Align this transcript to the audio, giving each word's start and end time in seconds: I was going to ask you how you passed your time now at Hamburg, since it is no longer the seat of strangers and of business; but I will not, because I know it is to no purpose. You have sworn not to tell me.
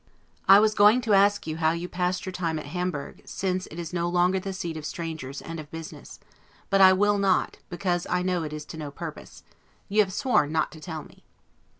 I 0.49 0.59
was 0.59 0.73
going 0.73 0.99
to 1.01 1.13
ask 1.13 1.45
you 1.45 1.57
how 1.57 1.73
you 1.73 1.87
passed 1.87 2.25
your 2.25 2.33
time 2.33 2.55
now 2.55 2.61
at 2.63 2.69
Hamburg, 2.69 3.21
since 3.23 3.67
it 3.67 3.77
is 3.77 3.93
no 3.93 4.09
longer 4.09 4.39
the 4.39 4.51
seat 4.51 4.75
of 4.75 4.83
strangers 4.83 5.43
and 5.43 5.59
of 5.59 5.69
business; 5.69 6.19
but 6.71 6.81
I 6.81 6.91
will 6.91 7.19
not, 7.19 7.59
because 7.69 8.07
I 8.09 8.23
know 8.23 8.41
it 8.41 8.51
is 8.51 8.65
to 8.73 8.77
no 8.77 8.89
purpose. 8.89 9.43
You 9.89 9.99
have 9.99 10.11
sworn 10.11 10.51
not 10.51 10.71
to 10.71 10.79
tell 10.81 11.03
me. 11.03 11.23